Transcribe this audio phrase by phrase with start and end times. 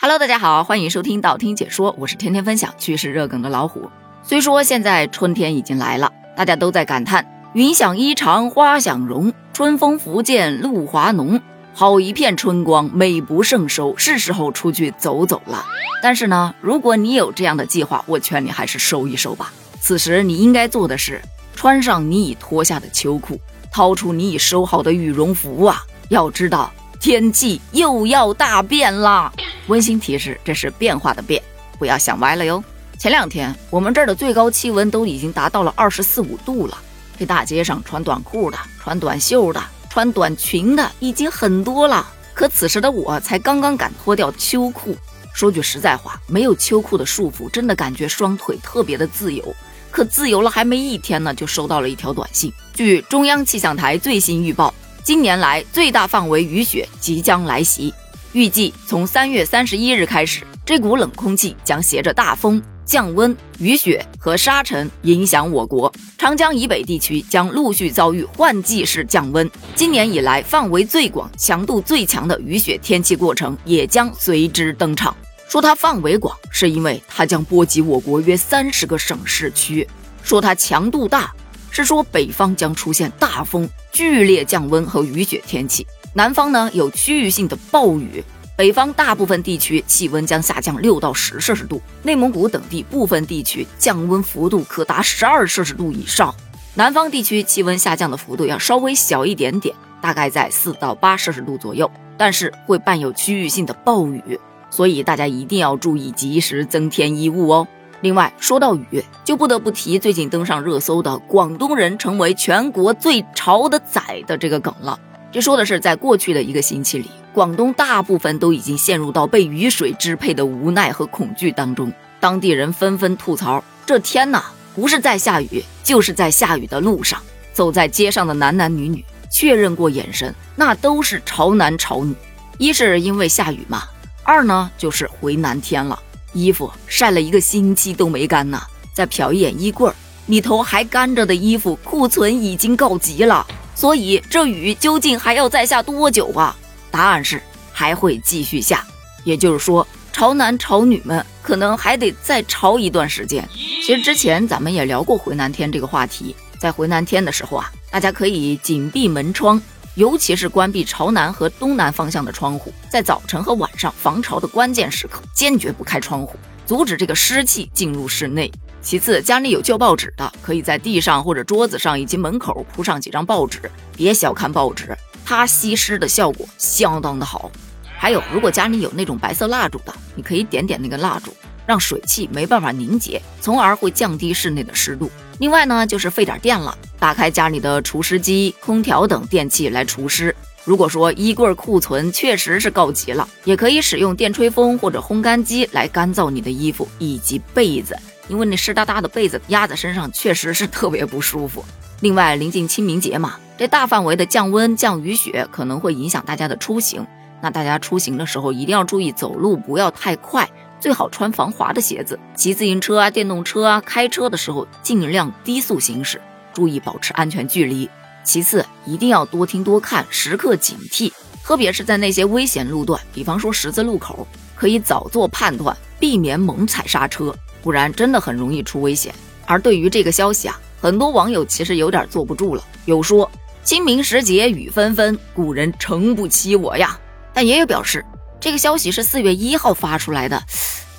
[0.00, 3.90] Hello，大家好，欢迎收听道听解说，我是天天分享趋势热梗的老虎。
[4.22, 11.42] 虽说现在春天已经来了，大家都在感叹云想衣裳花想容，春风拂槛露华浓，
[11.74, 15.64] 好一片春光美不胜收，是时候出去走走了。
[16.00, 19.52] 但是呢，如果你有这样的计划，我劝你还是收一收吧。
[19.80, 21.20] 此时你应该做的是，
[21.56, 23.40] 穿上你已脱下的秋裤，
[23.72, 25.82] 掏出你已收好的羽绒服啊！
[26.08, 26.72] 要知道。
[27.00, 29.32] 天气又要大变啦！
[29.68, 31.42] 温馨提示，这是变化的变，
[31.78, 32.62] 不要想歪了哟。
[32.98, 36.76] 前两天我们这儿的最高气温都已经达到了二十四五度了，
[37.18, 42.06] 这大街上穿短裤的、穿短袖的、穿短裙的已经很多了。
[42.34, 44.96] 可此时的我才刚刚敢脱掉秋裤。
[45.32, 49.54] 说句实在话，没有秋裤的束缚，真的感觉双腿特别的自由。
[49.90, 52.52] 可自由了还没一天呢，就收到了一条短信。
[52.74, 54.72] 据中央气象台最新预报。
[55.04, 57.94] 今年来最大范围雨雪即将来袭，
[58.32, 69.50] 预计从三月三十一日开始，这股冷空气将携着大风、降温、雨雪和沙尘影响我国，长江以北地区将陆续遭遇换季式降温。
[69.74, 75.16] 今年以来范围最广、强度最强的雨雪天气过程也将随之登场。
[75.48, 79.86] 说它范围广，是因为它将波及我国约三十个省市区；
[80.22, 81.32] 说它强度大。
[81.70, 85.86] 是说北方将出现大风、剧烈降温和雨雪天气，
[86.18, 88.24] 南方呢有区域性的暴雨，
[88.56, 96.34] 北方大部分地区气温将下降六到十摄氏度，内蒙古等地部分地区降温幅度可达十二摄氏度以上，
[96.74, 107.68] 南方地区气温下降的幅度要稍微小一点点，大概在四到八摄氏度左右，但是会伴有区域性的暴雨，所以大家一定要注意及时增添衣物哦。
[108.00, 114.98] 另外，说到雨，就不得不提最近登上热搜的广东人成为全国最潮的仔的这个梗了。
[115.30, 121.92] 这说的是，在过去的一个星期里，广东大部分都已经陷入到被雨水支配的无奈和恐惧当中。
[122.18, 124.42] 当地人纷纷吐槽：这天呐，
[124.74, 127.20] 不是在下雨，就是在下雨的路上。
[127.52, 132.14] 走在街上的男男女女确认过眼神，那都是潮男潮女。
[132.56, 133.82] 一是因为下雨嘛，
[134.22, 135.98] 二呢就是回南天了。
[136.32, 138.62] 衣服晒了一个星期都没干呢，
[138.94, 139.92] 再瞟一眼衣柜
[140.26, 143.46] 里头还干着的衣服库存已经告急了，
[143.78, 146.56] 所以这雨究竟还要再下多久啊？
[146.90, 147.40] 答案是
[147.72, 148.84] 还会继续下，
[149.22, 153.48] 也就是说潮男潮女们可能还得再潮一段时间。
[153.54, 159.62] 其实之前咱们也聊过回南天这个话题，在回南天的时候啊，大家可以紧闭门窗。
[159.94, 166.36] 尤其是关闭朝南和东南方向的窗户，在早晨和晚上防潮的关键时刻，坚决不开窗户，
[166.66, 168.50] 阻止这个湿气进入室内。
[168.80, 173.70] 其次，家里有旧报纸的，可以在地上或者桌子上以及门口铺上几张报纸。
[173.96, 177.50] 别小看报纸，它吸湿的效果相当的好。
[177.98, 181.34] 还有，如果家里有那种白色蜡烛的，你可以点点那个蜡烛，
[181.66, 185.10] 让水汽没办法凝结，从而会降低室内的湿度。
[185.38, 190.34] 另外呢，就是费点电了，打开家里的除湿机、空调等电器来除湿。
[190.64, 201.64] 如果说衣柜库存确实是告急了，也可以使用电吹风或者烘干机来干燥你的衣服以及被子，因为那湿哒哒的被子压在身上确实是特别不舒服。
[202.00, 207.04] 另外，临近清明节嘛，这大范围的降温、降雨雪可能会影响大家的出行，
[207.40, 210.48] 那大家出行的时候一定要注意走路不要太快。
[210.80, 216.20] 最好穿防滑的鞋子，骑自行车啊、电动车啊，开车的时候尽量低速行驶，
[216.52, 217.90] 注意保持安全距离。
[218.22, 221.10] 其次，一定要多听多看，时刻警惕，
[221.42, 224.24] 特别是在那些危险路段，比方说十字路口，
[224.54, 227.34] 可以早做判断，避免猛踩刹车，
[227.68, 229.14] 不然真的很容易出危险。
[229.44, 233.30] 而对于这个消息啊，很多网友其实有点坐不住了，有说
[233.62, 236.98] 清明时节雨纷纷，古人诚不欺我呀，
[237.34, 238.02] 但也有表示。
[238.40, 240.42] 这个消息是四月一号发出来的，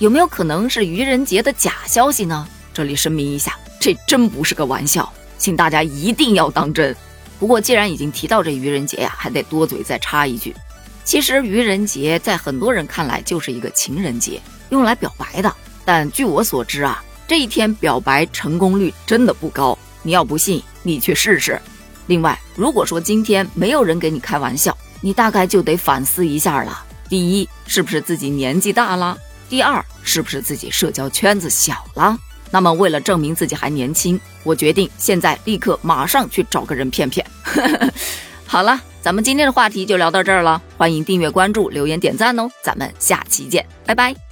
[0.00, 2.46] 有没有可能是愚人节的假消息呢？
[2.74, 6.94] 这里声明一下，这真不是个玩笑，请大家一定要当真。
[7.38, 10.54] 不过既然已经提到这愚人节呀，还得多嘴再插一句，
[11.04, 15.50] 其实愚人节在很多人看来就是一个情人节，用来表白的。
[15.92, 19.76] 但据我所知啊，这一天表白成功率真的不高。
[20.02, 21.60] 你要不信，你去试试。
[22.06, 26.84] 另外，如果说今天没有人给你开玩笑，你大概就得反思一下了。
[27.08, 29.18] 第一，是不是自己年纪大了？
[29.48, 32.16] 第二，是不是自己社交圈子小了？
[32.52, 37.26] 那么，为了证明自己还年轻，我决定现在立刻马上去找个人骗骗。
[38.46, 44.29] 好了，咱们今天的话题就聊到这儿了，欢迎订阅、关注、留言、点赞哦，咱们下期见，拜拜。